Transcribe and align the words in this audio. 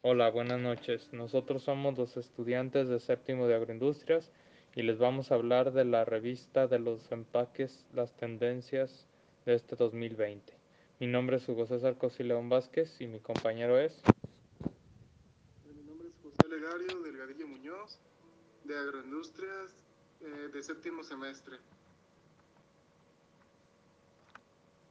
Hola, 0.00 0.30
buenas 0.30 0.60
noches. 0.60 1.12
Nosotros 1.12 1.64
somos 1.64 1.98
los 1.98 2.16
estudiantes 2.16 2.88
de 2.88 3.00
séptimo 3.00 3.48
de 3.48 3.56
agroindustrias 3.56 4.30
y 4.76 4.82
les 4.82 4.96
vamos 4.96 5.32
a 5.32 5.34
hablar 5.34 5.72
de 5.72 5.84
la 5.84 6.04
revista 6.04 6.68
de 6.68 6.78
los 6.78 7.10
empaques, 7.10 7.84
las 7.92 8.14
tendencias 8.14 9.08
de 9.44 9.54
este 9.54 9.74
2020. 9.74 10.56
Mi 11.00 11.08
nombre 11.08 11.38
es 11.38 11.48
Hugo 11.48 11.66
César 11.66 11.98
Cosileón 11.98 12.48
Vázquez 12.48 13.00
y 13.00 13.08
mi 13.08 13.18
compañero 13.18 13.76
es... 13.76 14.00
Mi 15.66 15.82
nombre 15.82 16.06
es 16.06 16.14
José 16.22 16.48
Legario 16.48 17.02
Delgadillo 17.02 17.48
Muñoz, 17.48 17.98
de 18.62 18.78
agroindustrias 18.78 19.74
eh, 20.20 20.48
de 20.52 20.62
séptimo 20.62 21.02
semestre. 21.02 21.56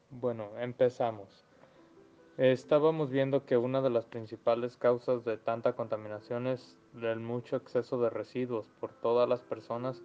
Bueno, 0.10 0.52
empezamos. 0.60 1.47
Estábamos 2.38 3.10
viendo 3.10 3.46
que 3.46 3.58
una 3.58 3.82
de 3.82 3.90
las 3.90 4.06
principales 4.06 4.78
causas 4.78 5.26
de 5.26 5.38
tanta 5.38 5.74
contaminación 5.74 6.46
es 6.46 6.78
el 7.02 7.20
mucho 7.20 7.56
exceso 7.56 8.00
de 8.00 8.12
residuos 8.12 8.70
por 8.80 8.94
todas 8.94 9.28
las 9.28 9.42
personas 9.42 10.04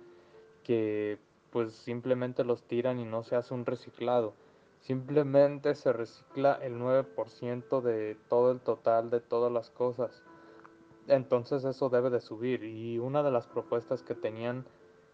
que 0.64 1.18
pues 1.50 1.74
simplemente 1.74 2.42
los 2.42 2.62
tiran 2.62 2.98
y 2.98 3.04
no 3.04 3.22
se 3.22 3.36
hace 3.36 3.52
un 3.52 3.66
reciclado. 3.66 4.32
Simplemente 4.80 5.74
se 5.74 5.92
recicla 5.92 6.54
el 6.62 6.78
9% 6.78 7.82
de 7.82 8.16
todo 8.30 8.50
el 8.50 8.60
total 8.60 9.10
de 9.10 9.20
todas 9.20 9.52
las 9.52 9.68
cosas. 9.68 10.22
Entonces 11.08 11.66
eso 11.66 11.90
debe 11.90 12.08
de 12.08 12.22
subir 12.22 12.64
y 12.64 12.98
una 12.98 13.22
de 13.22 13.30
las 13.30 13.46
propuestas 13.46 14.02
que 14.02 14.14
tenían 14.14 14.64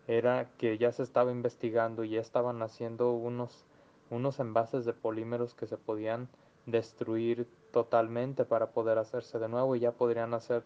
era 0.07 0.53
que 0.57 0.79
ya 0.79 0.93
se 0.93 1.03
estaba 1.03 1.33
investigando 1.33 2.05
y 2.05 2.11
ya 2.11 2.21
estaban 2.21 2.63
haciendo 2.63 3.11
unos, 3.11 3.67
unos 4.09 4.39
envases 4.39 4.85
de 4.85 4.93
polímeros 4.93 5.57
que 5.57 5.67
se 5.67 5.77
podían 5.77 6.29
destruir 6.71 7.47
totalmente 7.73 8.45
para 8.45 8.73
poder 8.73 8.99
hacerse 8.99 9.39
de 9.39 9.49
nuevo 9.49 9.75
y 9.75 9.81
ya 9.81 9.93
podrían 9.93 10.35
hacer 10.35 10.65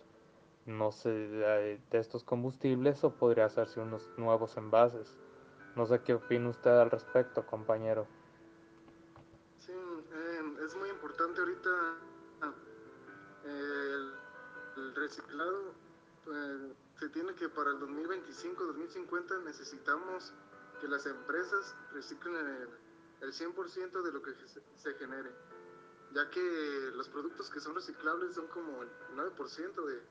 no 0.66 0.92
sé 0.92 1.10
de 1.10 1.80
estos 1.92 2.24
combustibles 2.24 3.02
o 3.04 3.14
podría 3.14 3.46
hacerse 3.46 3.80
unos 3.80 4.08
nuevos 4.16 4.56
envases 4.56 5.16
no 5.76 5.86
sé 5.86 6.02
qué 6.02 6.14
opina 6.14 6.48
usted 6.48 6.70
al 6.70 6.90
respecto 6.90 7.46
compañero 7.46 8.06
Sí, 9.58 9.72
eh, 9.72 10.64
es 10.64 10.74
muy 10.76 10.88
importante 10.88 11.40
ahorita 11.40 11.70
eh, 13.44 14.10
el, 14.76 14.94
reciclado. 14.94 15.74
Eh, 16.26 16.72
se 16.98 17.08
tiene 17.10 17.34
que 17.34 17.48
para 17.48 17.70
el 17.70 17.78
2025-2050 17.78 19.44
necesitamos 19.44 20.34
que 20.80 20.88
las 20.88 21.06
empresas 21.06 21.76
reciclen 21.92 22.34
el, 22.34 22.68
el 23.20 23.32
100% 23.32 24.02
de 24.02 24.12
lo 24.12 24.22
que 24.22 24.32
se 24.76 24.94
genere 24.94 25.30
ya 26.14 26.28
que 26.30 26.90
los 26.94 27.08
productos 27.08 27.50
que 27.50 27.60
son 27.60 27.74
reciclables 27.74 28.34
son 28.34 28.46
como 28.48 28.82
el 28.82 28.88
9%, 29.14 29.86
de, 29.86 30.02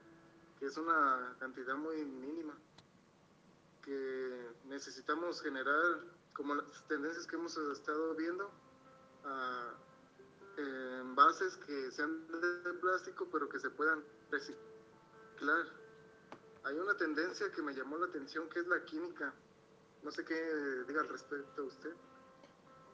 que 0.60 0.66
es 0.66 0.78
una 0.78 1.36
cantidad 1.40 1.76
muy 1.76 2.04
mínima, 2.06 2.58
que 3.84 4.52
necesitamos 4.66 5.42
generar, 5.42 6.02
como 6.34 6.56
las 6.56 6.88
tendencias 6.88 7.28
que 7.28 7.36
hemos 7.36 7.58
estado 7.58 8.16
viendo, 8.16 8.48
uh, 9.26 9.92
envases 11.02 11.58
que 11.58 11.92
sean 11.92 12.28
de 12.28 12.74
plástico 12.80 13.28
pero 13.32 13.48
que 13.50 13.60
se 13.60 13.70
puedan 13.70 14.04
reciclar. 14.30 15.66
Hay 16.64 16.78
una 16.78 16.96
tendencia 16.96 17.52
que 17.52 17.62
me 17.62 17.74
llamó 17.74 17.98
la 17.98 18.08
atención 18.08 18.48
que 18.50 18.60
es 18.60 18.68
la 18.68 18.84
química. 18.86 19.34
No 20.04 20.12
sé 20.12 20.24
qué 20.26 20.36
diga 20.88 21.02
al 21.02 21.10
respecto 21.10 21.66
usted. 21.66 21.94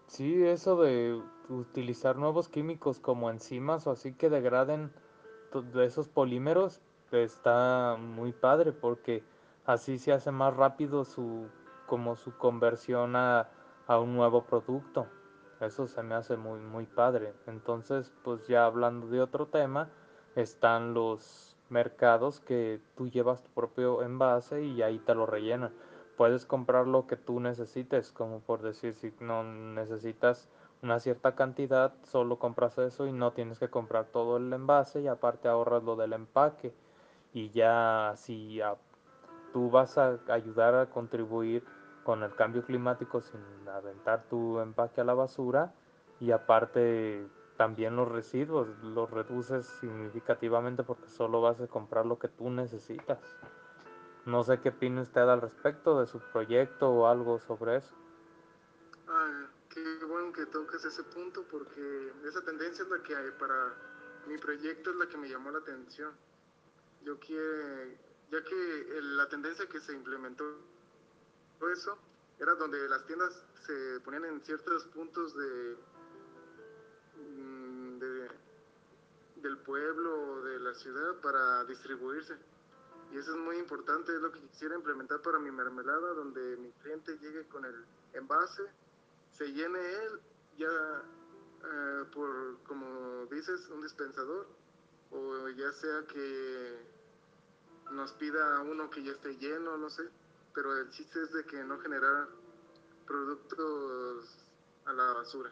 Sí, 0.08 0.42
eso 0.46 0.82
de 0.82 1.22
utilizar 1.50 2.16
nuevos 2.16 2.48
químicos 2.48 3.00
como 3.00 3.30
enzimas 3.30 3.88
o 3.88 3.92
así 3.92 4.14
que 4.14 4.30
degraden 4.30 4.92
de 5.74 5.86
esos 5.86 6.08
polímeros 6.08 6.82
está 7.12 7.98
muy 8.00 8.32
padre 8.32 8.72
porque 8.72 9.24
así 9.66 9.98
se 10.00 10.14
hace 10.14 10.32
más 10.32 10.56
rápido 10.56 11.04
su 11.04 11.48
como 11.88 12.16
su 12.16 12.38
conversión 12.38 13.16
a, 13.16 13.50
a 13.86 14.00
un 14.00 14.16
nuevo 14.16 14.44
producto. 14.44 15.08
Eso 15.60 15.88
se 15.88 16.02
me 16.04 16.16
hace 16.16 16.38
muy 16.38 16.60
muy 16.62 16.86
padre. 16.86 17.34
Entonces, 17.46 18.14
pues 18.24 18.48
ya 18.48 18.66
hablando 18.66 19.08
de 19.08 19.22
otro 19.22 19.48
tema, 19.48 19.90
están 20.36 20.94
los 20.94 21.58
mercados 21.70 22.40
que 22.40 22.80
tú 22.96 23.10
llevas 23.10 23.44
tu 23.44 23.50
propio 23.52 24.02
envase 24.04 24.64
y 24.64 24.82
ahí 24.82 25.00
te 25.00 25.14
lo 25.16 25.26
rellenan 25.26 25.74
puedes 26.18 26.46
comprar 26.46 26.88
lo 26.88 27.08
que 27.08 27.16
tú 27.16 27.40
necesites, 27.40 28.12
como 28.12 28.40
por 28.42 28.64
decir, 28.64 28.96
si 28.96 29.14
no 29.20 29.44
necesitas 29.44 30.50
una 30.82 31.00
cierta 31.00 31.36
cantidad, 31.36 31.94
solo 32.04 32.40
compras 32.40 32.78
eso 32.80 33.08
y 33.08 33.14
no 33.14 33.32
tienes 33.34 33.60
que 33.60 33.70
comprar 33.70 34.06
todo 34.06 34.38
el 34.38 34.52
envase 34.52 35.02
y 35.02 35.08
aparte 35.08 35.48
ahorras 35.48 35.84
lo 35.84 35.96
del 35.96 36.14
empaque. 36.14 36.74
Y 37.34 37.52
ya 37.52 38.14
si 38.16 38.60
tú 39.54 39.70
vas 39.70 39.98
a 39.98 40.20
ayudar 40.30 40.76
a 40.76 40.90
contribuir 40.90 41.64
con 42.04 42.24
el 42.24 42.34
cambio 42.36 42.64
climático 42.64 43.22
sin 43.22 43.42
aventar 43.68 44.24
tu 44.30 44.60
empaque 44.60 45.02
a 45.02 45.04
la 45.04 45.14
basura 45.14 45.74
y 46.20 46.32
aparte 46.32 47.28
también 47.58 47.96
los 47.96 48.08
residuos 48.08 48.68
los 48.82 49.10
reduces 49.12 49.66
significativamente 49.82 50.84
porque 50.84 51.10
solo 51.10 51.42
vas 51.42 51.60
a 51.60 51.68
comprar 51.68 52.06
lo 52.06 52.18
que 52.18 52.28
tú 52.28 52.50
necesitas. 52.50 53.20
No 54.28 54.44
sé 54.44 54.60
qué 54.60 54.70
opina 54.70 55.04
usted 55.04 55.22
al 55.22 55.40
respecto 55.40 56.02
de 56.02 56.06
su 56.06 56.20
proyecto 56.20 56.90
o 56.90 57.08
algo 57.08 57.40
sobre 57.40 57.78
eso. 57.78 57.96
Ah, 59.08 59.48
qué 59.70 60.04
bueno 60.04 60.34
que 60.34 60.46
toques 60.48 60.84
ese 60.84 61.02
punto 61.04 61.46
porque 61.50 62.12
esa 62.26 62.42
tendencia 62.42 62.84
es 62.84 62.90
la 62.90 63.02
que 63.04 63.16
hay 63.16 63.32
para 63.40 63.74
mi 64.28 64.38
proyecto 64.38 64.90
es 64.90 64.98
la 64.98 65.08
que 65.08 65.18
me 65.18 65.30
llamó 65.30 65.50
la 65.50 65.60
atención. 65.60 66.12
Yo 67.06 67.18
quiero, 67.20 67.86
ya 68.30 68.44
que 68.44 69.00
la 69.02 69.30
tendencia 69.30 69.66
que 69.66 69.80
se 69.80 69.94
implementó 69.94 70.44
eso 71.74 71.98
era 72.38 72.54
donde 72.56 72.86
las 72.90 73.06
tiendas 73.06 73.46
se 73.66 74.02
ponían 74.02 74.26
en 74.26 74.42
ciertos 74.42 74.88
puntos 74.88 75.38
de, 75.38 75.78
mm, 77.16 78.00
de 78.00 78.28
del 79.38 79.58
pueblo 79.60 80.32
o 80.32 80.42
de 80.42 80.60
la 80.60 80.74
ciudad 80.74 81.16
para 81.22 81.64
distribuirse 81.64 82.36
y 83.12 83.18
eso 83.18 83.32
es 83.32 83.38
muy 83.38 83.58
importante, 83.58 84.14
es 84.14 84.22
lo 84.22 84.32
que 84.32 84.42
quisiera 84.42 84.76
implementar 84.76 85.22
para 85.22 85.40
mi 85.40 85.52
mermelada, 85.52 86.14
donde 86.14 86.58
mi 86.58 86.72
cliente 86.74 87.18
llegue 87.20 87.48
con 87.48 87.66
el 87.66 87.86
envase, 88.14 88.64
se 89.32 89.46
llene 89.52 89.80
él, 89.80 90.20
ya 90.58 91.04
eh, 91.64 92.06
por, 92.14 92.62
como 92.64 93.26
dices, 93.28 93.68
un 93.70 93.82
dispensador, 93.82 94.48
o 95.12 95.50
ya 95.50 95.72
sea 95.72 96.04
que 96.08 96.98
nos 97.92 98.12
pida 98.14 98.62
uno 98.62 98.90
que 98.90 99.04
ya 99.04 99.12
esté 99.12 99.38
lleno, 99.38 99.78
no 99.78 99.90
sé, 99.90 100.04
pero 100.54 100.78
el 100.78 100.90
chiste 100.90 101.22
es 101.22 101.32
de 101.32 101.46
que 101.46 101.64
no 101.64 101.80
generar 101.80 102.28
productos 103.06 104.46
a 104.86 104.94
la 104.94 105.14
basura, 105.14 105.52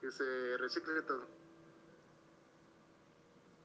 que 0.00 0.12
se 0.12 0.56
recicle 0.58 1.02
todo. 1.02 1.26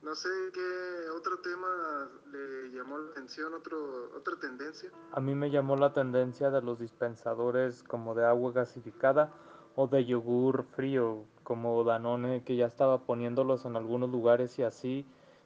No 0.01 0.15
sé 0.15 0.29
qué 0.53 1.09
otro 1.17 1.39
tema 1.39 2.09
le 2.31 2.69
llamó 2.71 2.97
la 2.97 3.11
atención, 3.11 3.53
otro, 3.53 3.77
otra 4.15 4.35
tendencia. 4.39 4.89
A 5.11 5.19
mí 5.19 5.35
me 5.35 5.49
llamó 5.49 5.75
la 5.75 5.93
tendencia 5.93 6.49
de 6.49 6.61
los 6.61 6.79
dispensadores 6.79 7.83
como 7.83 8.13
de 8.15 8.25
agua 8.25 8.51
gasificada 8.51 9.33
o 9.75 9.87
de 9.87 10.05
yogur 10.05 10.65
frío, 10.75 11.25
como 11.43 11.83
Danone, 11.83 12.43
que 12.43 12.55
ya 12.55 12.65
estaba 12.67 12.99
poniéndolos 13.05 13.65
en 13.65 13.75
algunos 13.75 14.09
lugares 14.09 14.57
y 14.59 14.63
así. 14.63 15.05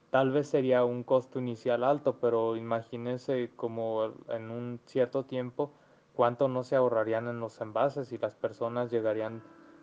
Tal 0.10 0.32
vez 0.32 0.50
sería 0.50 0.84
un 0.84 1.04
costo 1.04 1.40
inicial 1.40 1.84
alto, 1.84 2.18
pero 2.20 2.58
imagínese 2.58 3.52
como 3.56 4.14
en 4.28 4.52
un 4.52 4.80
cierto 4.86 5.24
tiempo 5.24 5.72
cuánto 6.14 6.50
no 6.50 6.64
se 6.64 6.76
ahorrarían 6.76 7.28
en 7.30 7.40
los 7.40 7.60
envases 7.62 8.12
y 8.12 8.18
las 8.18 8.36
personas 8.36 8.92
llegarían 8.92 9.42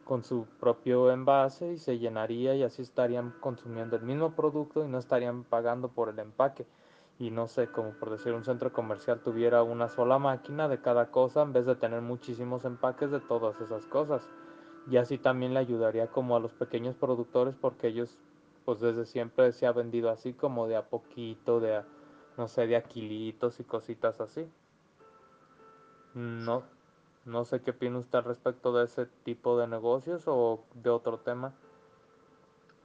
con 0.09 0.25
su 0.25 0.47
propio 0.59 1.13
envase 1.13 1.75
y 1.75 1.79
se 1.79 1.99
llenaría 1.99 2.55
y 2.55 2.63
así 2.63 2.81
estarían 2.81 3.31
consumiendo 3.41 3.95
el 3.95 4.03
mismo 4.03 4.35
producto 4.35 4.83
y 4.83 4.89
no 4.89 4.97
estarían 4.97 5.45
pagando 5.45 5.89
por 5.89 6.09
el 6.09 6.19
empaque. 6.19 6.65
Y 7.19 7.31
no 7.31 7.47
sé, 7.47 7.67
como 7.67 7.91
por 7.91 8.09
decir 8.09 8.33
un 8.33 8.43
centro 8.43 8.73
comercial 8.73 9.21
tuviera 9.21 9.63
una 9.63 9.91
sola 9.91 10.19
máquina 10.19 10.67
de 10.67 10.81
cada 10.81 11.11
cosa 11.11 11.43
en 11.43 11.53
vez 11.53 11.67
de 11.67 11.77
tener 11.77 12.01
muchísimos 12.01 12.65
empaques 12.65 13.11
de 13.11 13.21
todas 13.21 13.61
esas 13.61 13.85
cosas. 13.85 14.27
Y 14.91 14.97
así 14.97 15.19
también 15.19 15.53
le 15.53 15.61
ayudaría 15.61 16.07
como 16.07 16.37
a 16.37 16.41
los 16.41 16.53
pequeños 16.55 16.97
productores 16.97 17.55
porque 17.61 17.89
ellos 17.89 18.17
pues 18.65 18.81
desde 18.81 19.05
siempre 19.05 19.53
se 19.53 19.67
ha 19.67 19.73
vendido 19.73 20.09
así 20.09 20.33
como 20.33 20.69
de 20.69 20.77
a 20.77 20.89
poquito, 20.89 21.61
de 21.61 21.77
a, 21.77 21.85
no 22.39 22.49
sé, 22.49 22.67
de 22.67 22.77
aquilitos 22.77 23.61
y 23.61 23.65
cositas 23.65 24.23
así. 24.23 24.49
No, 26.15 26.63
no 27.25 27.45
sé 27.45 27.63
qué 27.63 27.73
opina 27.73 27.99
usted 27.99 28.21
respecto 28.21 28.73
de 28.73 28.85
ese 28.85 29.07
tipo 29.25 29.59
de 29.59 29.67
negocios 29.67 30.23
o 30.27 30.65
de 30.75 30.91
otro 30.91 31.19
tema. 31.21 31.55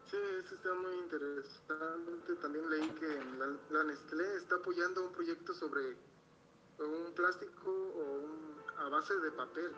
Sí, 0.05 0.17
eso 0.43 0.55
está 0.55 0.73
muy 0.73 0.95
interesante. 0.95 2.35
También 2.41 2.69
leí 2.69 2.89
que 2.91 3.07
la, 3.71 3.83
Nestlé 3.83 4.35
está 4.35 4.55
apoyando 4.55 5.05
un 5.05 5.11
proyecto 5.11 5.53
sobre 5.53 5.97
un 6.79 7.13
plástico 7.15 7.71
o 7.71 8.19
un, 8.19 8.61
a 8.77 8.89
base 8.89 9.17
de 9.19 9.31
papel, 9.31 9.71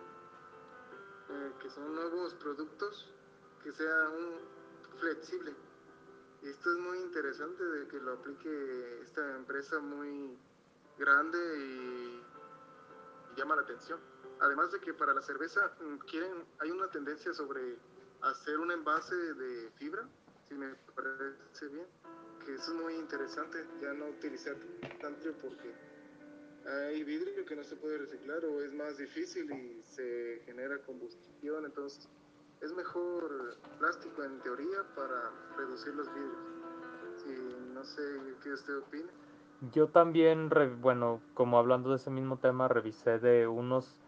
eh, 1.30 1.52
que 1.62 1.70
son 1.70 1.94
nuevos 1.94 2.34
productos 2.36 3.10
que 3.64 3.72
sea 3.72 4.10
un 4.10 5.00
flexible. 5.00 5.54
Y 6.42 6.50
esto 6.50 6.72
es 6.72 6.78
muy 6.78 7.00
interesante 7.00 7.64
de 7.64 7.88
que 7.88 8.00
lo 8.00 8.14
aplique 8.14 9.02
esta 9.02 9.36
empresa 9.36 9.80
muy 9.80 10.38
grande 10.98 11.38
y 11.58 12.24
llama 13.36 13.56
la 13.56 13.64
atención. 13.64 14.00
Además 14.42 14.72
de 14.72 14.80
que 14.80 14.94
para 14.94 15.14
la 15.14 15.22
cerveza 15.22 15.76
mm, 15.80 15.98
quieren, 16.10 16.46
hay 16.60 16.72
una 16.72 16.90
tendencia 16.90 17.34
sobre 17.34 17.78
hacer 18.22 18.60
un 18.60 18.72
envase 18.72 19.16
de 19.16 19.70
fibra, 19.72 20.08
si 20.48 20.56
me 20.56 20.76
parece 20.96 21.68
bien, 21.70 21.88
que 22.46 22.56
eso 22.56 22.72
es 22.72 22.82
muy 22.82 22.96
interesante, 22.96 23.66
ya 23.82 23.94
no 23.94 24.08
utilizar 24.08 24.56
tanto 25.02 25.32
porque 25.42 25.74
hay 26.68 27.04
vidrio 27.04 27.46
que 27.46 27.56
no 27.56 27.64
se 27.64 27.76
puede 27.76 27.98
reciclar 28.00 28.44
o 28.46 28.62
es 28.62 28.74
más 28.74 28.98
difícil 28.98 29.52
y 29.52 29.84
se 29.84 30.42
genera 30.46 30.80
combustión, 30.80 31.66
entonces 31.66 32.10
es 32.62 32.74
mejor 32.74 33.58
plástico 33.78 34.24
en 34.24 34.40
teoría 34.40 34.84
para 34.96 35.32
reducir 35.58 35.94
los 35.94 36.08
vidrios. 36.14 36.56
Si 37.18 37.74
no 37.74 37.84
sé 37.84 38.02
qué 38.44 38.54
usted 38.54 38.78
opina. 38.78 39.12
Yo 39.72 39.88
también, 39.88 40.50
bueno, 40.82 41.22
como 41.34 41.58
hablando 41.58 41.92
de 41.92 41.98
ese 41.98 42.10
mismo 42.10 42.40
tema, 42.40 42.68
revisé 42.68 43.20
de 43.20 43.48
unos 43.48 44.05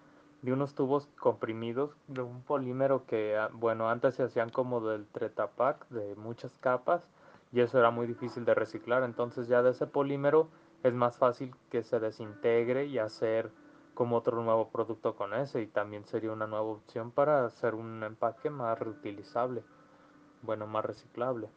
de 0.48 0.54
unos 0.54 0.76
tubos 0.76 1.10
comprimidos 1.20 1.98
de 2.08 2.22
un 2.22 2.42
polímero 2.42 3.06
que, 3.06 3.36
ah, 3.36 3.50
bueno, 3.52 3.90
antes 3.90 4.16
se 4.16 4.24
hacían 4.24 4.50
como 4.50 4.80
del 4.80 5.06
Tretapac, 5.08 5.90
de 5.90 6.16
muchas 6.16 6.58
capas, 6.60 7.04
y 7.52 7.60
eso 7.60 7.78
era 7.78 7.92
muy 7.92 8.08
difícil 8.08 8.46
de 8.46 8.56
reciclar. 8.56 9.04
Entonces 9.04 9.50
ya 9.50 9.62
de 9.62 9.72
ese 9.72 9.88
polímero 9.88 10.48
es 10.84 10.94
más 10.94 11.18
fácil 11.18 11.54
que 11.70 11.84
se 11.84 12.00
desintegre 12.00 12.86
y 12.86 12.98
hacer 12.98 13.52
como 13.94 14.16
otro 14.16 14.42
nuevo 14.42 14.70
producto 14.70 15.18
con 15.18 15.34
ese 15.34 15.64
y 15.64 15.68
también 15.68 16.06
sería 16.06 16.32
una 16.32 16.48
nueva 16.48 16.64
opción 16.64 17.12
para 17.12 17.44
hacer 17.44 17.76
un 17.76 18.02
empaque 18.04 18.50
más 18.50 18.80
reutilizable, 18.80 19.64
bueno, 20.44 20.66
más 20.66 20.86
reciclable. 20.86 21.50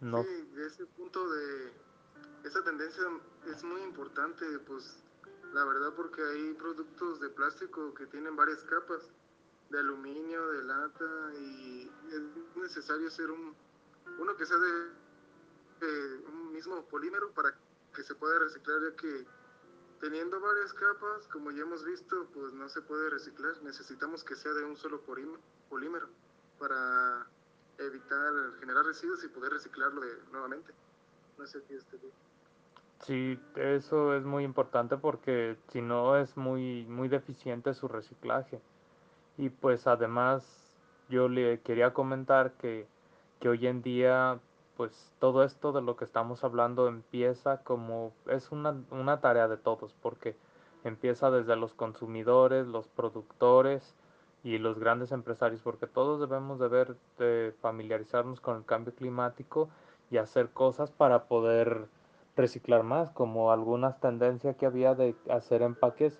No. 0.00 0.22
Sí, 0.22 0.28
ese 0.66 0.84
punto 0.84 1.26
de 1.30 1.87
esa 2.44 2.62
tendencia 2.62 3.02
es 3.46 3.62
muy 3.64 3.82
importante, 3.82 4.44
pues 4.60 5.02
la 5.52 5.64
verdad 5.64 5.92
porque 5.94 6.22
hay 6.22 6.54
productos 6.54 7.20
de 7.20 7.28
plástico 7.30 7.94
que 7.94 8.06
tienen 8.06 8.36
varias 8.36 8.62
capas, 8.64 9.10
de 9.70 9.78
aluminio, 9.78 10.48
de 10.52 10.64
lata, 10.64 11.32
y 11.38 11.90
es 12.10 12.22
necesario 12.56 13.08
hacer 13.08 13.30
un, 13.30 13.54
uno 14.18 14.36
que 14.36 14.46
sea 14.46 14.56
de, 14.56 16.24
un 16.26 16.52
mismo 16.52 16.84
polímero 16.86 17.30
para 17.32 17.54
que 17.94 18.02
se 18.02 18.14
pueda 18.14 18.38
reciclar, 18.38 18.80
ya 18.82 18.96
que 18.96 19.26
teniendo 20.00 20.40
varias 20.40 20.72
capas, 20.72 21.26
como 21.28 21.50
ya 21.50 21.62
hemos 21.62 21.84
visto, 21.84 22.28
pues 22.32 22.52
no 22.52 22.68
se 22.68 22.80
puede 22.82 23.10
reciclar, 23.10 23.62
necesitamos 23.62 24.24
que 24.24 24.36
sea 24.36 24.52
de 24.52 24.64
un 24.64 24.76
solo 24.76 25.02
polímero 25.68 26.08
para 26.58 27.26
evitar 27.78 28.32
generar 28.60 28.84
residuos 28.84 29.22
y 29.24 29.28
poder 29.28 29.52
reciclarlo 29.52 30.02
nuevamente. 30.32 30.72
No 31.36 31.46
sé 31.46 31.62
qué 31.68 31.76
este 31.76 31.98
Sí, 33.00 33.38
eso 33.56 34.14
es 34.14 34.24
muy 34.24 34.44
importante 34.44 34.96
porque 34.96 35.56
si 35.68 35.80
no 35.80 36.16
es 36.16 36.36
muy, 36.36 36.84
muy 36.86 37.08
deficiente 37.08 37.74
su 37.74 37.88
reciclaje. 37.88 38.60
Y 39.36 39.50
pues 39.50 39.86
además 39.86 40.76
yo 41.08 41.28
le 41.28 41.60
quería 41.62 41.94
comentar 41.94 42.52
que, 42.54 42.88
que 43.40 43.48
hoy 43.48 43.66
en 43.66 43.82
día 43.82 44.40
pues 44.76 45.12
todo 45.18 45.44
esto 45.44 45.72
de 45.72 45.82
lo 45.82 45.96
que 45.96 46.04
estamos 46.04 46.44
hablando 46.44 46.88
empieza 46.88 47.62
como 47.64 48.12
es 48.26 48.52
una, 48.52 48.76
una 48.90 49.20
tarea 49.20 49.48
de 49.48 49.56
todos 49.56 49.94
porque 49.94 50.36
empieza 50.84 51.30
desde 51.30 51.56
los 51.56 51.74
consumidores, 51.74 52.66
los 52.66 52.88
productores 52.88 53.96
y 54.44 54.58
los 54.58 54.78
grandes 54.78 55.12
empresarios 55.12 55.62
porque 55.62 55.86
todos 55.88 56.20
debemos 56.20 56.58
de 56.60 56.68
ver 56.68 56.96
de 57.18 57.54
familiarizarnos 57.60 58.40
con 58.40 58.56
el 58.58 58.64
cambio 58.64 58.94
climático 58.94 59.68
y 60.10 60.18
hacer 60.18 60.50
cosas 60.50 60.92
para 60.92 61.26
poder 61.28 61.88
reciclar 62.38 62.82
más, 62.82 63.10
como 63.10 63.52
algunas 63.52 64.00
tendencias 64.00 64.56
que 64.56 64.66
había 64.66 64.94
de 64.94 65.14
hacer 65.28 65.62
empaques 65.62 66.18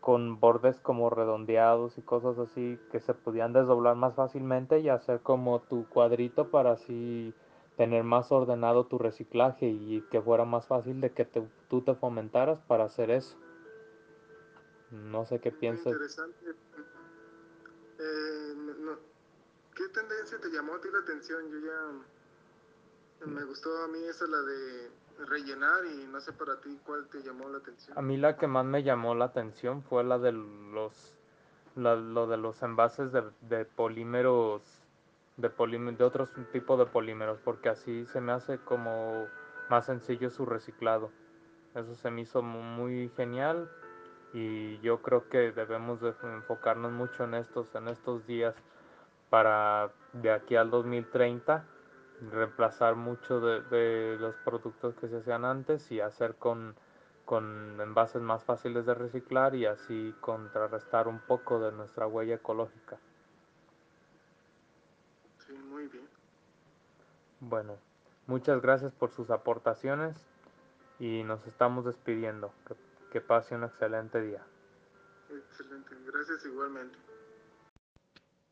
con 0.00 0.40
bordes 0.40 0.80
como 0.80 1.10
redondeados 1.10 1.98
y 1.98 2.02
cosas 2.02 2.38
así 2.38 2.78
que 2.90 3.00
se 3.00 3.14
podían 3.14 3.52
desdoblar 3.52 3.96
más 3.96 4.14
fácilmente 4.14 4.80
y 4.80 4.88
hacer 4.88 5.20
como 5.20 5.60
tu 5.60 5.88
cuadrito 5.88 6.50
para 6.50 6.72
así 6.72 7.34
tener 7.76 8.04
más 8.04 8.32
ordenado 8.32 8.86
tu 8.86 8.98
reciclaje 8.98 9.66
y 9.66 10.02
que 10.10 10.20
fuera 10.20 10.44
más 10.44 10.66
fácil 10.66 11.00
de 11.00 11.12
que 11.12 11.24
te, 11.24 11.46
tú 11.68 11.82
te 11.82 11.94
fomentaras 11.94 12.58
para 12.66 12.84
hacer 12.84 13.10
eso. 13.10 13.36
No 14.90 15.26
sé 15.26 15.40
qué 15.40 15.52
piensas. 15.52 15.92
Interesante. 15.92 16.50
Eh, 17.98 18.54
no. 18.80 18.96
¿Qué 19.74 19.88
tendencia 19.88 20.38
te 20.40 20.48
llamó 20.48 20.74
a 20.74 20.80
ti 20.80 20.88
la 20.92 20.98
atención? 21.00 21.50
Yo 21.50 21.58
ya 21.58 23.26
me 23.26 23.44
gustó 23.44 23.76
a 23.84 23.88
mí 23.88 24.02
esa 24.04 24.26
la 24.26 24.40
de 24.42 24.90
rellenar 25.26 25.84
y 25.86 26.06
no 26.06 26.20
sé 26.20 26.32
para 26.32 26.60
ti 26.60 26.78
cuál 26.84 27.06
te 27.08 27.22
llamó 27.22 27.48
la 27.48 27.58
atención. 27.58 27.96
A 27.96 28.02
mí 28.02 28.16
la 28.16 28.36
que 28.36 28.46
más 28.46 28.64
me 28.64 28.82
llamó 28.82 29.14
la 29.14 29.26
atención 29.26 29.82
fue 29.82 30.04
la 30.04 30.18
de 30.18 30.32
los 30.32 31.14
la, 31.74 31.94
lo 31.94 32.26
de 32.26 32.36
los 32.36 32.62
envases 32.62 33.12
de, 33.12 33.64
polímeros 33.64 34.62
de, 35.36 35.48
de 35.48 36.04
otros 36.04 36.28
tipos 36.52 36.78
de 36.78 36.86
polímeros 36.86 37.38
porque 37.44 37.68
así 37.68 38.04
se 38.06 38.20
me 38.20 38.32
hace 38.32 38.58
como 38.58 39.26
más 39.68 39.86
sencillo 39.86 40.30
su 40.30 40.46
reciclado. 40.46 41.10
Eso 41.74 41.94
se 41.94 42.10
me 42.10 42.22
hizo 42.22 42.42
muy 42.42 43.10
genial 43.10 43.70
y 44.32 44.78
yo 44.80 45.00
creo 45.02 45.28
que 45.28 45.52
debemos 45.52 46.00
de 46.00 46.14
enfocarnos 46.22 46.92
mucho 46.92 47.24
en 47.24 47.34
estos 47.34 47.74
en 47.74 47.88
estos 47.88 48.26
días 48.26 48.54
para 49.30 49.90
de 50.12 50.32
aquí 50.32 50.56
al 50.56 50.70
2030 50.70 51.64
reemplazar 52.20 52.96
mucho 52.96 53.40
de, 53.40 53.62
de, 53.62 54.16
los 54.18 54.34
productos 54.36 54.94
que 54.96 55.08
se 55.08 55.18
hacían 55.18 55.44
antes 55.44 55.90
y 55.90 56.00
hacer 56.00 56.34
con, 56.36 56.74
con 57.24 57.80
envases 57.80 58.22
más 58.22 58.44
fáciles 58.44 58.86
de 58.86 58.94
reciclar 58.94 59.54
y 59.54 59.66
así 59.66 60.14
contrarrestar 60.20 61.08
un 61.08 61.20
poco 61.20 61.60
de 61.60 61.72
nuestra 61.72 62.06
huella 62.06 62.36
ecológica. 62.36 62.98
Sí, 65.46 65.52
muy 65.52 65.86
bien. 65.86 66.08
Bueno, 67.40 67.76
muchas 68.26 68.60
gracias 68.60 68.92
por 68.92 69.10
sus 69.10 69.30
aportaciones 69.30 70.16
y 70.98 71.22
nos 71.22 71.46
estamos 71.46 71.84
despidiendo. 71.84 72.52
Que, 72.66 72.74
que 73.12 73.20
pase 73.20 73.54
un 73.54 73.64
excelente 73.64 74.20
día. 74.20 74.42
Excelente, 75.30 75.94
gracias 76.06 76.44
igualmente. 76.44 76.98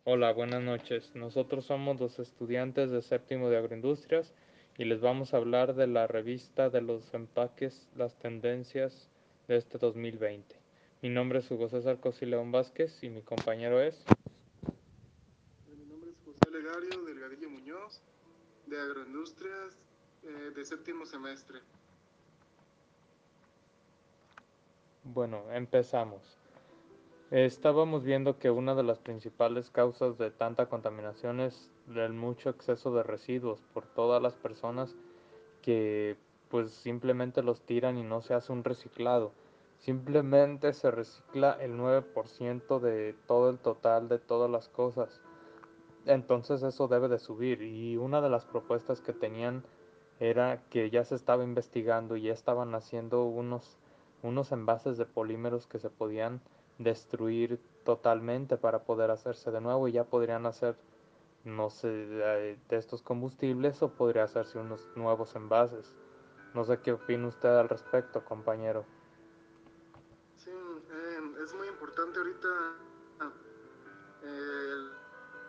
Hola, 0.08 0.32
buenas 0.32 0.62
noches. 0.62 1.10
Nosotros 1.16 1.64
somos 1.64 1.98
los 1.98 2.20
estudiantes 2.20 2.92
de 2.92 3.02
séptimo 3.02 3.50
de 3.50 3.56
agroindustrias 3.56 4.32
y 4.78 4.84
les 4.84 5.00
vamos 5.00 5.34
a 5.34 5.38
hablar 5.38 5.74
de 5.74 5.88
la 5.88 6.06
revista 6.06 6.70
de 6.70 6.80
los 6.80 7.12
empaques, 7.12 7.88
las 7.96 8.16
tendencias 8.16 9.10
de 9.48 9.56
este 9.56 9.78
2020. 9.78 10.54
Mi 11.02 11.08
nombre 11.08 11.40
es 11.40 11.50
Hugo 11.50 11.68
César 11.68 11.98
Cosileón 11.98 12.52
Vázquez 12.52 13.02
y 13.02 13.10
mi 13.10 13.22
compañero 13.22 13.82
es. 13.82 14.04
Mi 15.66 15.84
nombre 15.86 16.10
es 16.10 16.16
José 16.24 16.52
Legario 16.52 17.02
Delgadillo 17.04 17.50
Muñoz, 17.50 18.00
de 18.66 18.80
agroindustrias 18.80 19.76
eh, 20.22 20.52
de 20.54 20.64
séptimo 20.64 21.04
semestre. 21.04 21.58
Bueno, 25.02 25.50
empezamos. 25.50 26.45
Estábamos 27.32 28.04
viendo 28.04 28.38
que 28.38 28.52
una 28.52 28.76
de 28.76 28.84
las 28.84 29.00
principales 29.00 29.72
causas 29.72 30.16
de 30.16 30.30
tanta 30.30 30.66
contaminación 30.66 31.40
es 31.40 31.68
el 31.92 32.12
mucho 32.12 32.50
exceso 32.50 32.94
de 32.94 33.02
residuos 33.02 33.64
por 33.74 33.84
todas 33.84 34.22
las 34.22 34.36
personas 34.36 34.94
que 35.60 36.16
pues 36.50 36.70
simplemente 36.70 37.42
los 37.42 37.62
tiran 37.62 37.98
y 37.98 38.04
no 38.04 38.22
se 38.22 38.34
hace 38.34 38.52
un 38.52 38.62
reciclado. 38.62 39.32
Simplemente 39.78 40.72
se 40.72 40.92
recicla 40.92 41.58
el 41.60 41.76
9% 41.76 42.78
de 42.78 43.16
todo 43.26 43.50
el 43.50 43.58
total 43.58 44.08
de 44.08 44.20
todas 44.20 44.48
las 44.48 44.68
cosas. 44.68 45.20
Entonces 46.04 46.62
eso 46.62 46.86
debe 46.86 47.08
de 47.08 47.18
subir 47.18 47.60
y 47.60 47.96
una 47.96 48.20
de 48.20 48.30
las 48.30 48.44
propuestas 48.44 49.00
que 49.00 49.12
tenían 49.12 49.64
era 50.20 50.62
que 50.70 50.90
ya 50.90 51.04
se 51.04 51.16
estaba 51.16 51.42
investigando 51.42 52.16
y 52.16 52.22
ya 52.22 52.32
estaban 52.32 52.72
haciendo 52.76 53.24
unos 53.24 53.78
unos 54.22 54.52
envases 54.52 54.96
de 54.96 55.06
polímeros 55.06 55.66
que 55.66 55.78
se 55.78 55.90
podían 55.90 56.40
destruir 56.78 57.60
totalmente 57.84 58.56
para 58.56 58.84
poder 58.84 59.10
hacerse 59.10 59.50
de 59.50 59.60
nuevo 59.60 59.88
y 59.88 59.92
ya 59.92 60.04
podrían 60.04 60.46
hacer 60.46 60.76
no 61.44 61.70
sé 61.70 61.88
de 61.88 62.58
estos 62.70 63.02
combustibles 63.02 63.80
o 63.82 63.88
podría 63.88 64.24
hacerse 64.24 64.58
unos 64.58 64.90
nuevos 64.96 65.34
envases. 65.36 65.94
No 66.54 66.64
sé 66.64 66.80
qué 66.80 66.92
opina 66.92 67.28
usted 67.28 67.48
al 67.48 67.68
respecto 67.68 68.24
compañero. 68.24 68.84
Sí 70.36 70.50
eh, 70.50 71.44
es 71.44 71.54
muy 71.54 71.68
importante 71.68 72.18
ahorita 72.18 72.48
eh, 74.24 74.90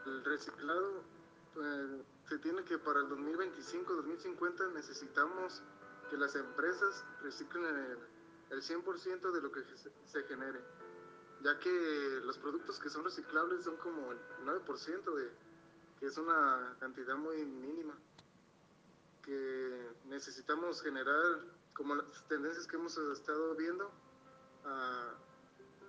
el, 0.05 0.23
reciclado 0.23 1.01
eh, 1.55 2.01
se 2.29 2.37
tiene 2.39 2.63
que 2.63 2.77
para 2.77 2.99
el 2.99 3.09
2025 3.09 3.93
2050 3.93 4.67
necesitamos 4.75 5.63
que 6.11 6.17
las 6.17 6.35
empresas 6.35 7.05
reciclen 7.23 7.65
el, 7.65 7.97
el 8.51 8.61
100% 8.61 9.31
de 9.31 9.41
lo 9.41 9.51
que 9.51 9.63
se, 9.63 9.89
se 10.05 10.23
genere 10.23 10.59
ya 11.43 11.59
que 11.59 12.21
los 12.23 12.37
productos 12.37 12.79
que 12.79 12.89
son 12.89 13.03
reciclables 13.03 13.63
son 13.63 13.77
como 13.77 14.11
el 14.11 14.19
9% 14.45 15.15
de, 15.15 15.31
que 15.99 16.07
es 16.07 16.17
una 16.17 16.75
cantidad 16.79 17.15
muy 17.15 17.45
mínima, 17.45 17.95
que 19.23 19.91
necesitamos 20.05 20.81
generar, 20.81 21.41
como 21.73 21.95
las 21.95 22.27
tendencias 22.27 22.65
que 22.67 22.75
hemos 22.77 22.97
estado 22.97 23.55
viendo, 23.55 23.91
a 24.65 25.13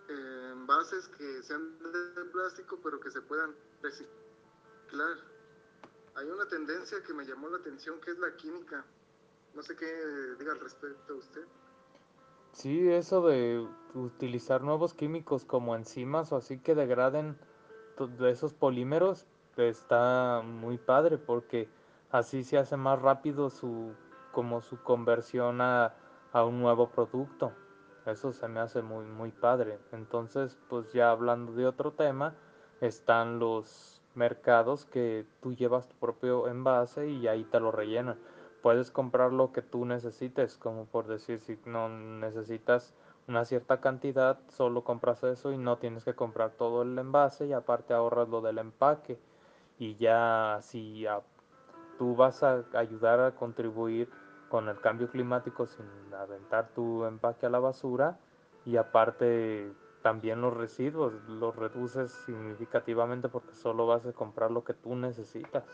envases 0.09 1.09
que 1.09 1.43
sean 1.43 1.79
de 1.79 2.25
plástico 2.33 2.79
pero 2.83 2.99
que 3.01 3.11
se 3.11 3.21
puedan 3.23 3.55
reciclar. 3.83 5.19
Hay 6.15 6.29
una 6.29 6.47
tendencia 6.49 7.03
que 7.03 7.15
me 7.15 7.25
llamó 7.25 7.49
la 7.49 7.59
atención 7.59 8.01
que 8.01 8.11
es 8.11 8.19
la 8.19 8.35
química. 8.37 8.85
No 9.55 9.63
sé 9.63 9.77
qué 9.77 9.87
diga 10.39 10.53
al 10.53 10.61
respecto 10.61 11.17
usted. 11.17 11.47
Sí, 12.53 12.89
eso 12.91 13.27
de 13.27 13.67
utilizar 13.95 14.63
nuevos 14.63 14.95
químicos 14.95 15.45
como 15.45 15.77
enzimas 15.77 16.33
o 16.33 16.37
así 16.37 16.59
que 16.59 16.75
degraden 16.75 17.39
esos 18.29 18.55
polímeros 18.55 19.27
está 19.57 20.43
muy 20.45 20.79
padre 20.79 21.19
porque 21.19 21.69
así 22.11 22.45
se 22.45 22.59
hace 22.59 22.77
más 22.77 23.01
rápido 23.01 23.51
su 23.51 23.93
como 24.33 24.61
su 24.61 24.83
conversión 24.83 25.61
a, 25.61 25.95
a 26.33 26.45
un 26.45 26.61
nuevo 26.61 26.91
producto. 26.91 27.53
Eso 28.07 28.33
se 28.33 28.47
me 28.49 28.61
hace 28.61 28.83
muy 28.83 29.05
muy 29.05 29.31
padre. 29.31 29.79
Entonces, 29.93 30.57
pues 30.69 30.93
ya 30.93 31.11
hablando 31.11 31.53
de 31.53 31.67
otro 31.67 31.93
tema, 31.93 32.35
están 32.81 33.39
los 33.39 34.01
mercados 34.15 34.85
que 34.85 35.27
tú 35.41 35.55
llevas 35.55 35.89
tu 35.89 35.97
propio 35.97 36.49
envase 36.49 37.09
y 37.09 37.27
ahí 37.29 37.45
te 37.45 37.61
lo 37.61 37.73
rellenan 37.73 38.19
puedes 38.63 38.91
comprar 38.91 39.33
lo 39.33 39.53
que 39.53 39.63
tú 39.63 39.85
necesites, 39.85 40.57
como 40.57 40.87
por 40.87 41.07
decir, 41.07 41.41
si 41.41 41.59
no 41.65 41.89
necesitas 41.89 42.95
una 43.27 43.45
cierta 43.45 43.81
cantidad, 43.81 44.39
solo 44.49 44.85
compras 44.85 45.23
eso 45.23 45.53
y 45.53 45.59
no 45.59 45.79
tienes 45.79 46.05
que 46.05 46.15
comprar 46.15 46.53
todo 46.53 46.83
el 46.83 46.99
envase 46.99 47.47
y 47.47 47.53
aparte 47.53 47.95
ahorras 47.95 48.29
lo 48.29 48.41
del 48.41 48.59
empaque. 48.59 49.19
Y 49.79 49.97
ya 49.97 50.59
si 50.63 51.07
tú 51.99 52.17
vas 52.17 52.43
a 52.43 52.65
ayudar 52.75 53.21
a 53.21 53.35
contribuir 53.35 54.09
con 54.49 54.69
el 54.69 54.81
cambio 54.81 55.11
climático 55.11 55.67
sin 55.67 55.87
aventar 56.15 56.71
tu 56.75 57.05
empaque 57.05 57.47
a 57.47 57.51
la 57.51 57.59
basura 57.59 58.19
y 58.65 58.77
aparte 58.77 59.73
también 60.03 60.41
los 60.41 60.57
residuos 60.57 61.13
los 61.29 61.55
reduces 61.55 62.13
significativamente 62.25 63.29
porque 63.29 63.55
solo 63.55 63.87
vas 63.87 64.07
a 64.07 64.13
comprar 64.13 64.51
lo 64.51 64.65
que 64.65 64.75
tú 64.75 64.97
necesitas. 64.97 65.65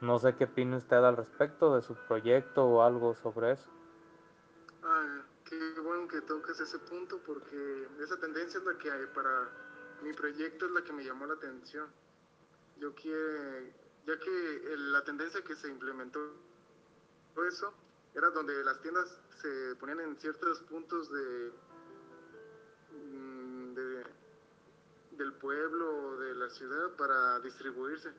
No 0.00 0.18
sé 0.18 0.36
qué 0.36 0.44
opina 0.44 0.76
usted 0.76 0.96
al 0.96 1.16
respecto 1.16 1.74
de 1.74 1.82
su 1.82 1.94
proyecto 2.06 2.64
o 2.64 2.82
algo 2.82 3.14
sobre 3.14 3.52
eso. 3.52 3.68
Ah, 4.84 5.22
qué 5.44 5.80
bueno 5.80 6.06
que 6.06 6.20
toques 6.20 6.60
ese 6.60 6.78
punto 6.78 7.20
porque 7.26 7.88
esa 8.00 8.16
tendencia 8.18 8.58
es 8.58 8.64
la 8.64 8.78
que 8.78 8.90
hay 8.90 9.06
para 9.06 9.48
mi 10.02 10.12
proyecto 10.12 10.66
es 10.66 10.72
la 10.72 10.84
que 10.84 10.92
me 10.92 11.04
llamó 11.04 11.26
la 11.26 11.34
atención. 11.34 11.88
Yo 12.76 12.94
quiero, 12.94 13.72
ya 14.06 14.18
que 14.20 14.76
la 14.76 15.02
tendencia 15.02 15.42
que 15.42 15.56
se 15.56 15.68
implementó 15.68 16.20
eso 17.48 17.72
era 18.14 18.30
donde 18.30 18.64
las 18.64 18.80
tiendas 18.80 19.20
se 19.40 19.76
ponían 19.76 20.00
en 20.00 20.16
ciertos 20.16 20.60
puntos 20.62 21.10
de, 21.12 21.52
mm, 22.92 23.74
de 23.74 24.04
del 25.12 25.32
pueblo 25.34 26.08
o 26.08 26.16
de 26.18 26.34
la 26.34 26.48
ciudad 26.48 26.90
para 26.96 27.40
distribuirse 27.40 28.10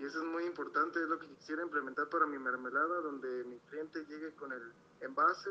y 0.00 0.04
eso 0.06 0.18
es 0.18 0.24
muy 0.24 0.44
importante, 0.46 1.02
es 1.02 1.08
lo 1.08 1.18
que 1.18 1.28
quisiera 1.28 1.62
implementar 1.62 2.08
para 2.08 2.26
mi 2.26 2.38
mermelada, 2.38 3.02
donde 3.02 3.44
mi 3.44 3.58
cliente 3.60 4.02
llegue 4.06 4.34
con 4.34 4.50
el 4.50 4.72
envase, 5.00 5.50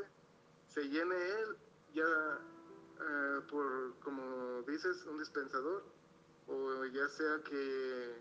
se 0.70 0.90
llene 0.90 1.16
él, 1.16 1.58
ya 1.94 2.40
eh, 3.00 3.42
por, 3.48 4.00
como 4.00 4.64
dices, 4.64 5.06
un 5.06 5.20
dispensador, 5.20 5.84
o 6.48 6.84
ya 6.86 7.08
sea 7.10 7.44
que 7.44 8.16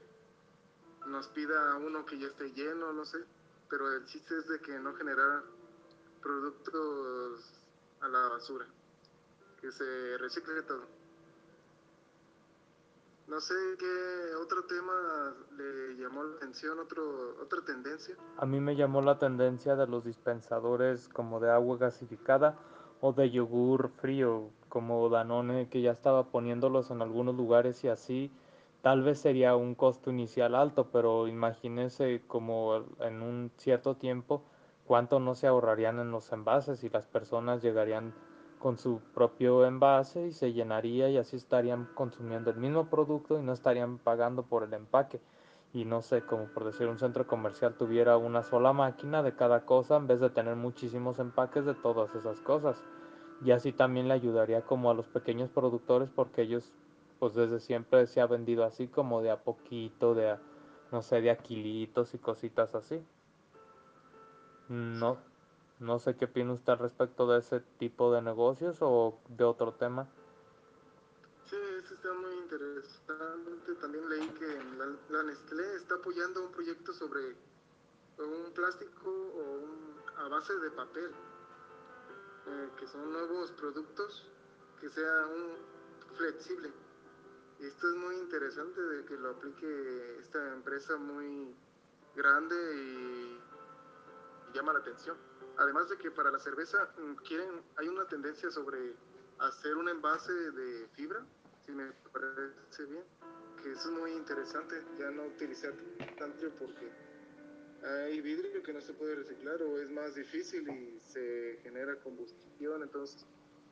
nos 1.06 1.28
pida 1.28 1.76
uno 1.76 2.04
que 2.04 2.18
ya 2.18 2.26
esté 2.26 2.52
lleno, 2.52 2.92
no 2.92 3.06
sé, 3.06 3.24
pero 3.70 3.90
el 3.90 4.04
chiste 4.04 4.36
es 4.36 4.46
de 4.48 4.60
que 4.60 4.78
no 4.80 4.94
generar 4.96 5.44
productos 6.20 7.54
a 8.00 8.08
la 8.08 8.28
basura, 8.28 8.66
que 9.62 9.72
se 9.72 10.18
recicle 10.18 10.62
todo. 10.64 10.86
No 13.28 13.40
sé 13.42 13.54
qué 13.78 14.34
otro 14.42 14.64
tema 14.64 15.34
le 15.56 16.02
llamó 16.02 16.24
la 16.24 16.36
atención, 16.36 16.78
otro, 16.78 17.36
otra 17.42 17.60
tendencia. 17.62 18.16
A 18.38 18.46
mí 18.46 18.58
me 18.58 18.74
llamó 18.74 19.02
la 19.02 19.18
tendencia 19.18 19.76
de 19.76 19.86
los 19.86 20.02
dispensadores 20.02 21.08
como 21.10 21.38
de 21.38 21.50
agua 21.50 21.76
gasificada 21.76 22.58
o 23.02 23.12
de 23.12 23.30
yogur 23.30 23.90
frío, 24.00 24.48
como 24.70 25.10
Danone, 25.10 25.68
que 25.68 25.82
ya 25.82 25.92
estaba 25.92 26.30
poniéndolos 26.30 26.90
en 26.90 27.02
algunos 27.02 27.34
lugares 27.34 27.84
y 27.84 27.88
así. 27.88 28.32
Tal 28.80 29.02
vez 29.02 29.20
sería 29.20 29.56
un 29.56 29.74
costo 29.74 30.10
inicial 30.10 30.54
alto, 30.54 30.88
pero 30.90 31.28
imagínese 31.28 32.22
como 32.26 32.86
en 33.00 33.20
un 33.20 33.52
cierto 33.58 33.96
tiempo 33.96 34.42
cuánto 34.86 35.20
no 35.20 35.34
se 35.34 35.46
ahorrarían 35.46 35.98
en 35.98 36.10
los 36.10 36.32
envases 36.32 36.82
y 36.82 36.88
las 36.88 37.06
personas 37.06 37.60
llegarían 37.60 38.14
con 38.58 38.78
su 38.78 39.00
propio 39.14 39.64
envase 39.66 40.28
y 40.28 40.32
se 40.32 40.52
llenaría 40.52 41.08
y 41.10 41.16
así 41.16 41.36
estarían 41.36 41.86
consumiendo 41.94 42.50
el 42.50 42.56
mismo 42.56 42.88
producto 42.90 43.38
y 43.38 43.42
no 43.42 43.52
estarían 43.52 43.98
pagando 43.98 44.44
por 44.44 44.64
el 44.64 44.74
empaque. 44.74 45.20
Y 45.72 45.84
no 45.84 46.02
sé, 46.02 46.22
como 46.22 46.46
por 46.46 46.64
decir 46.64 46.88
un 46.88 46.98
centro 46.98 47.26
comercial 47.26 47.76
tuviera 47.76 48.16
una 48.16 48.42
sola 48.42 48.72
máquina 48.72 49.22
de 49.22 49.34
cada 49.34 49.64
cosa 49.66 49.96
en 49.96 50.06
vez 50.06 50.20
de 50.20 50.30
tener 50.30 50.56
muchísimos 50.56 51.18
empaques 51.18 51.64
de 51.64 51.74
todas 51.74 52.14
esas 52.14 52.40
cosas. 52.40 52.82
Y 53.44 53.52
así 53.52 53.72
también 53.72 54.08
le 54.08 54.14
ayudaría 54.14 54.62
como 54.62 54.90
a 54.90 54.94
los 54.94 55.08
pequeños 55.08 55.50
productores 55.50 56.10
porque 56.10 56.42
ellos 56.42 56.72
pues 57.18 57.34
desde 57.34 57.60
siempre 57.60 58.06
se 58.06 58.20
ha 58.20 58.26
vendido 58.26 58.64
así 58.64 58.88
como 58.88 59.22
de 59.22 59.30
a 59.30 59.42
poquito, 59.42 60.14
de 60.14 60.30
a, 60.30 60.40
no 60.92 61.02
sé, 61.02 61.20
de 61.20 61.30
aquilitos 61.30 62.14
y 62.14 62.18
cositas 62.18 62.74
así. 62.74 63.04
Sí. 64.92 65.00
No, 65.00 65.18
no 65.80 65.98
sé 65.98 66.16
qué 66.16 66.26
opina 66.26 66.52
usted 66.52 66.74
respecto 66.74 67.26
de 67.26 67.38
ese 67.38 67.60
tipo 67.78 68.12
de 68.12 68.22
negocios 68.22 68.78
o 68.80 69.20
de 69.28 69.44
otro 69.44 69.74
tema. 69.74 70.08
Sí, 71.44 71.56
eso 71.78 71.94
está 71.94 72.12
muy 72.14 72.34
interesante. 72.34 73.74
También 73.80 74.08
leí 74.08 74.28
que 74.30 74.62
la, 74.76 74.86
la 75.10 75.22
Nestlé 75.22 75.76
está 75.76 75.94
apoyando 75.94 76.44
un 76.44 76.52
proyecto 76.52 76.92
sobre 76.92 77.36
un 78.18 78.52
plástico 78.52 79.10
o 79.10 79.58
un, 79.60 80.00
a 80.16 80.28
base 80.28 80.54
de 80.58 80.70
papel, 80.72 81.10
eh, 82.46 82.70
que 82.78 82.86
son 82.86 83.12
nuevos 83.12 83.52
productos 83.52 84.26
que 84.80 84.88
sea 84.90 85.26
un 85.26 86.16
flexible. 86.16 86.72
Y 87.60 87.66
esto 87.66 87.88
es 87.88 87.96
muy 87.96 88.16
interesante 88.16 88.80
de 88.80 89.04
que 89.04 89.16
lo 89.16 89.30
aplique 89.30 90.18
esta 90.20 90.52
empresa 90.52 90.96
muy 90.96 91.54
grande 92.14 92.56
y 92.76 93.40
llama 94.54 94.72
la 94.72 94.80
atención. 94.80 95.27
Además 95.58 95.88
de 95.88 95.98
que 95.98 96.10
para 96.10 96.30
la 96.30 96.38
cerveza 96.38 96.78
mm, 96.98 97.14
quieren, 97.26 97.62
hay 97.76 97.88
una 97.88 98.06
tendencia 98.06 98.50
sobre 98.50 98.94
hacer 99.38 99.76
un 99.76 99.88
envase 99.88 100.32
de 100.32 100.88
fibra, 100.94 101.24
si 101.66 101.72
me 101.72 101.92
parece 102.12 102.84
bien, 102.86 103.04
que 103.62 103.72
eso 103.72 103.88
es 103.88 103.98
muy 103.98 104.12
interesante, 104.12 104.82
ya 104.98 105.10
no 105.10 105.26
utilizar 105.26 105.72
tanto 106.16 106.48
porque 106.58 106.90
hay 107.84 108.20
vidrio 108.20 108.62
que 108.62 108.72
no 108.72 108.80
se 108.80 108.92
puede 108.94 109.16
reciclar 109.16 109.62
o 109.62 109.78
es 109.78 109.90
más 109.90 110.14
difícil 110.14 110.68
y 110.68 111.00
se 111.00 111.58
genera 111.62 111.96
combustión, 112.00 112.82
entonces 112.82 113.26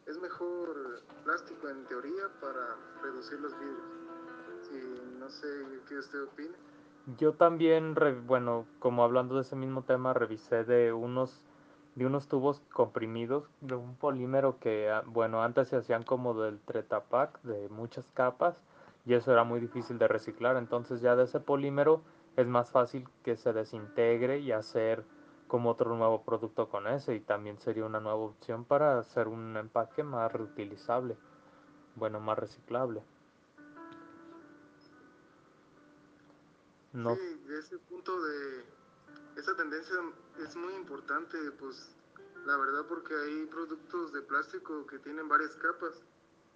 es 0.07 0.19
mejor 0.19 1.02
plástico 1.25 1.69
en 1.69 1.85
teoría 1.87 2.28
para 2.40 2.76
reducir 3.02 3.40
los 3.40 3.52
vidrios. 3.59 4.07
Sí, 4.62 5.02
no 5.19 5.28
sé 5.28 5.49
qué 5.88 5.99
usted 5.99 6.23
opine. 6.23 6.57
Yo 7.19 7.35
también, 7.35 7.95
bueno, 8.26 8.66
como 8.81 9.05
hablando 9.05 9.37
de 9.37 9.43
ese 9.43 9.55
mismo 9.55 9.85
tema, 9.85 10.12
revisé 10.12 10.64
de 10.64 10.93
unos 10.93 11.46
de 11.97 12.05
unos 12.05 12.29
tubos 12.29 12.61
comprimidos 12.73 13.49
de 13.62 13.75
un 13.75 13.97
polímero 13.97 14.59
que, 14.61 14.91
ah, 14.91 15.03
bueno, 15.07 15.43
antes 15.43 15.69
se 15.69 15.76
hacían 15.76 16.05
como 16.05 16.35
del 16.35 16.61
Tretapac, 16.61 17.43
de 17.43 17.71
muchas 17.71 18.07
capas, 18.12 18.55
y 19.07 19.15
eso 19.15 19.33
era 19.33 19.45
muy 19.45 19.61
difícil 19.61 19.99
de 19.99 20.07
reciclar. 20.07 20.57
Entonces 20.57 21.00
ya 21.00 21.17
de 21.17 21.25
ese 21.25 21.41
polímero 21.41 22.03
es 22.37 22.47
más 22.47 22.71
fácil 22.71 23.09
que 23.25 23.37
se 23.37 23.55
desintegre 23.55 24.41
y 24.41 24.53
hacer 24.53 25.05
como 25.49 25.71
otro 25.71 25.97
nuevo 25.97 26.23
producto 26.23 26.69
con 26.69 26.87
ese, 26.87 27.15
y 27.15 27.21
también 27.21 27.59
sería 27.59 27.87
una 27.87 28.00
nueva 28.00 28.19
opción 28.19 28.65
para 28.65 28.99
hacer 28.99 29.26
un 29.26 29.57
empaque 29.57 30.03
más 30.03 30.31
reutilizable, 30.31 31.17
bueno, 31.95 32.21
más 32.21 32.38
reciclable. 32.38 33.00
Sí, 34.79 34.93
No, 36.93 37.15
de 37.15 37.59
ese 37.59 37.79
punto 37.79 38.12
de 38.23 38.65
esa 39.37 39.55
tendencia 39.55 39.95
es 40.38 40.57
muy 40.57 40.75
importante, 40.75 41.38
pues 41.59 41.95
la 42.45 42.57
verdad 42.57 42.87
porque 42.88 43.14
hay 43.14 43.47
productos 43.47 44.12
de 44.12 44.23
plástico 44.23 44.87
que 44.87 44.99
tienen 44.99 45.28
varias 45.28 45.55
capas, 45.57 46.00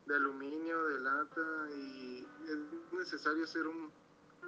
de 0.06 0.16
aluminio, 0.16 0.88
de 0.88 1.00
lata, 1.00 1.70
y 1.76 2.26
es 2.48 2.92
necesario 2.92 3.44
hacer 3.44 3.66
un, 3.66 3.92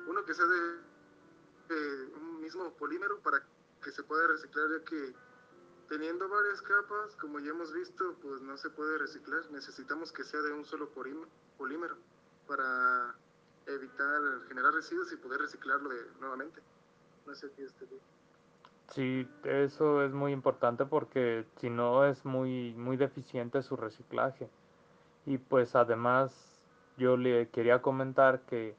uno 0.06 0.24
que 0.24 0.34
sea 0.34 0.46
de, 0.46 2.12
un 2.16 2.40
mismo 2.40 2.72
polímero 2.74 3.20
para 3.20 3.42
que 3.82 3.90
se 3.90 4.02
pueda 4.02 4.26
reciclar, 4.26 4.70
ya 4.70 4.84
que 4.84 5.14
teniendo 5.88 6.28
varias 6.28 6.62
capas, 6.62 7.14
como 7.20 7.38
ya 7.38 7.50
hemos 7.50 7.72
visto, 7.72 8.16
pues 8.22 8.40
no 8.40 8.56
se 8.56 8.70
puede 8.70 8.98
reciclar, 8.98 9.50
necesitamos 9.50 10.10
que 10.12 10.24
sea 10.24 10.40
de 10.40 10.52
un 10.52 10.64
solo 10.64 10.88
polímero 10.90 11.96
para 12.46 13.14
evitar 13.66 14.20
generar 14.48 14.72
residuos 14.74 15.12
y 15.12 15.16
poder 15.16 15.40
reciclarlo 15.40 15.90
nuevamente. 16.20 16.62
No 17.26 17.34
sé 17.34 17.50
qué 17.56 17.64
este 17.64 17.86
Sí, 18.94 19.26
eso 19.44 20.04
es 20.04 20.12
muy 20.12 20.32
importante 20.32 20.84
porque 20.84 21.46
si 21.56 21.70
no 21.70 22.04
es 22.04 22.26
muy, 22.26 22.74
muy 22.74 22.98
deficiente 22.98 23.62
su 23.62 23.76
reciclaje. 23.76 24.50
Y 25.26 25.38
pues 25.38 25.74
además 25.76 26.60
yo 26.98 27.16
le 27.16 27.48
quería 27.48 27.80
comentar 27.80 28.40
que, 28.42 28.76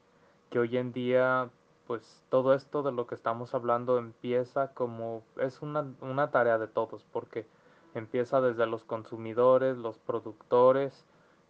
que 0.50 0.60
hoy 0.60 0.76
en 0.76 0.92
día 0.92 1.50
pues 1.88 2.22
todo 2.30 2.54
esto 2.54 2.82
de 2.84 2.92
lo 2.92 3.06
que 3.08 3.16
estamos 3.16 3.54
hablando 3.54 3.98
empieza 3.98 4.72
como 4.72 5.22
es 5.38 5.62
una, 5.62 5.84
una 6.00 6.30
tarea 6.30 6.58
de 6.58 6.68
todos 6.68 7.04
porque 7.12 7.46
empieza 7.94 8.40
desde 8.40 8.66
los 8.66 8.84
consumidores, 8.84 9.76
los 9.78 9.98
productores 9.98 11.04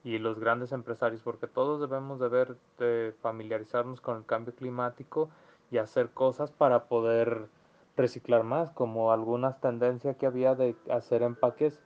y 0.04 0.18
los 0.18 0.40
grandes 0.40 0.72
empresarios 0.72 1.22
porque 1.22 1.48
todos 1.48 1.80
debemos 1.80 2.18
de 2.18 2.28
ver 2.28 2.56
de 2.78 3.14
familiarizarnos 3.20 4.00
con 4.00 4.16
el 4.18 4.26
cambio 4.26 4.54
climático 4.54 5.28
y 5.70 5.78
hacer 5.78 6.10
cosas 6.10 6.50
para 6.50 6.84
poder 6.84 7.48
reciclar 7.96 8.44
más 8.44 8.70
como 8.72 9.12
algunas 9.12 9.60
tendencias 9.60 10.16
que 10.16 10.26
había 10.26 10.54
de 10.54 10.76
hacer 10.90 11.22
empaques 11.22 11.80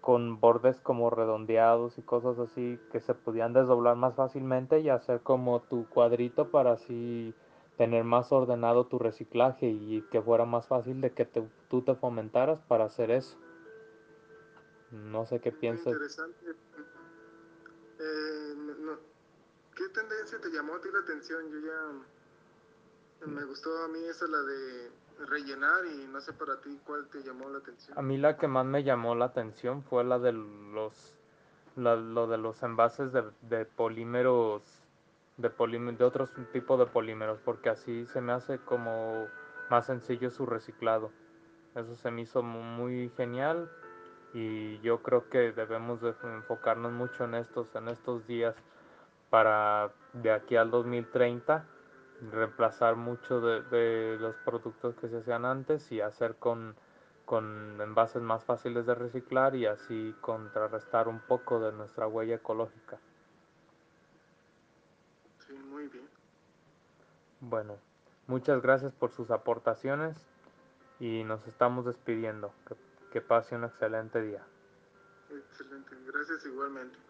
con 0.00 0.38
bordes 0.38 0.80
como 0.80 1.08
redondeados 1.08 1.96
y 1.96 2.02
cosas 2.02 2.38
así 2.38 2.78
que 2.92 3.00
se 3.00 3.14
podían 3.14 3.54
desdoblar 3.54 3.96
más 3.96 4.14
fácilmente 4.14 4.80
y 4.80 4.90
hacer 4.90 5.22
como 5.22 5.62
tu 5.62 5.88
cuadrito 5.88 6.50
para 6.50 6.72
así 6.72 7.34
tener 7.78 8.04
más 8.04 8.30
ordenado 8.30 8.86
tu 8.86 8.98
reciclaje 8.98 9.66
y 9.66 10.02
que 10.10 10.20
fuera 10.20 10.44
más 10.44 10.66
fácil 10.66 11.00
de 11.00 11.12
que 11.12 11.24
te, 11.24 11.48
tú 11.70 11.82
te 11.82 11.94
fomentaras 11.94 12.60
para 12.68 12.84
hacer 12.84 13.10
eso. 13.10 13.38
No 14.90 15.26
sé 15.26 15.40
qué 15.40 15.50
piensas. 15.50 15.86
interesante. 15.86 16.50
Eh, 17.98 18.54
no. 18.80 18.98
¿Qué 19.74 19.88
tendencia 19.88 20.38
te 20.40 20.50
llamó 20.50 20.74
a 20.74 20.80
ti 20.80 20.88
la 20.92 21.00
atención? 21.00 21.50
Yo 21.50 21.58
ya 21.60 23.26
me 23.26 23.44
gustó 23.44 23.76
a 23.84 23.88
mí 23.88 24.04
esa 24.04 24.26
la 24.26 24.42
de 24.42 24.90
rellenar 25.18 25.86
y 25.86 26.06
no 26.08 26.20
sé 26.20 26.32
para 26.32 26.60
ti 26.60 26.78
cuál 26.86 27.06
te 27.08 27.22
llamó 27.22 27.48
la 27.48 27.58
atención. 27.58 27.98
A 27.98 28.02
mí 28.02 28.18
la 28.18 28.36
que 28.36 28.48
más 28.48 28.66
me 28.66 28.82
llamó 28.82 29.14
la 29.14 29.26
atención 29.26 29.82
fue 29.82 30.04
la 30.04 30.18
de 30.18 30.32
los 30.32 31.14
la, 31.76 31.96
lo 31.96 32.26
de 32.26 32.38
los 32.38 32.62
envases 32.62 33.12
de, 33.12 33.24
de 33.42 33.64
polímeros 33.64 34.62
de, 35.36 35.50
polímeros, 35.50 35.98
de 35.98 36.04
otros 36.04 36.30
tipos 36.52 36.78
de 36.78 36.86
polímeros 36.86 37.40
porque 37.44 37.68
así 37.68 38.06
se 38.06 38.20
me 38.20 38.32
hace 38.32 38.58
como 38.58 39.26
más 39.70 39.86
sencillo 39.86 40.30
su 40.30 40.46
reciclado. 40.46 41.10
Eso 41.74 41.96
se 41.96 42.10
me 42.10 42.22
hizo 42.22 42.42
muy 42.42 43.10
genial 43.16 43.68
y 44.32 44.78
yo 44.80 45.02
creo 45.02 45.28
que 45.28 45.52
debemos 45.52 46.00
de 46.00 46.14
enfocarnos 46.22 46.92
mucho 46.92 47.24
en 47.24 47.34
estos 47.34 47.74
en 47.74 47.88
estos 47.88 48.26
días 48.26 48.54
para 49.30 49.90
de 50.12 50.30
aquí 50.30 50.56
al 50.56 50.70
2030 50.70 51.66
reemplazar 52.30 52.96
mucho 52.96 53.40
de, 53.40 53.62
de 53.62 54.18
los 54.18 54.36
productos 54.36 54.94
que 54.96 55.08
se 55.08 55.18
hacían 55.18 55.44
antes 55.44 55.90
y 55.92 56.00
hacer 56.00 56.36
con, 56.36 56.74
con 57.24 57.80
envases 57.80 58.22
más 58.22 58.44
fáciles 58.44 58.86
de 58.86 58.94
reciclar 58.94 59.54
y 59.56 59.66
así 59.66 60.14
contrarrestar 60.20 61.08
un 61.08 61.20
poco 61.20 61.60
de 61.60 61.72
nuestra 61.72 62.06
huella 62.06 62.36
ecológica. 62.36 62.98
Sí, 65.46 65.52
muy 65.52 65.88
bien. 65.88 66.08
Bueno, 67.40 67.76
muchas 68.26 68.62
gracias 68.62 68.92
por 68.92 69.10
sus 69.10 69.30
aportaciones 69.30 70.16
y 71.00 71.24
nos 71.24 71.46
estamos 71.46 71.84
despidiendo. 71.84 72.52
Que, 72.66 72.76
que 73.10 73.20
pase 73.20 73.54
un 73.54 73.64
excelente 73.64 74.20
día. 74.20 74.42
Excelente. 75.30 75.96
Gracias 76.06 76.46
igualmente. 76.46 77.03